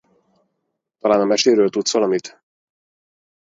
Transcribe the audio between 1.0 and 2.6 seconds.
a meséről tudsz valamit?